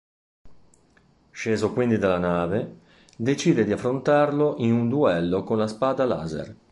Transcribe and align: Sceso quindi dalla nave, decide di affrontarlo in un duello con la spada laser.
Sceso 1.29 1.73
quindi 1.73 1.99
dalla 1.99 2.17
nave, 2.17 2.77
decide 3.15 3.63
di 3.63 3.71
affrontarlo 3.71 4.55
in 4.57 4.73
un 4.73 4.89
duello 4.89 5.43
con 5.43 5.57
la 5.59 5.67
spada 5.67 6.05
laser. 6.05 6.55